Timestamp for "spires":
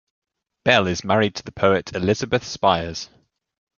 2.43-3.11